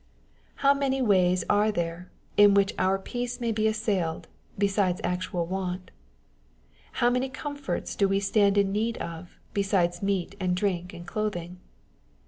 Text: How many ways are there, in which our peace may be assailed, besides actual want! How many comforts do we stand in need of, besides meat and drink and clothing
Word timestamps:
How 0.65 0.73
many 0.73 0.99
ways 0.99 1.43
are 1.47 1.71
there, 1.71 2.09
in 2.35 2.55
which 2.55 2.73
our 2.79 2.97
peace 2.97 3.39
may 3.39 3.51
be 3.51 3.67
assailed, 3.67 4.27
besides 4.57 4.99
actual 5.03 5.45
want! 5.45 5.91
How 6.93 7.11
many 7.11 7.29
comforts 7.29 7.95
do 7.95 8.07
we 8.07 8.19
stand 8.19 8.57
in 8.57 8.71
need 8.71 8.97
of, 8.97 9.37
besides 9.53 10.01
meat 10.01 10.33
and 10.39 10.55
drink 10.57 10.91
and 10.91 11.05
clothing 11.05 11.59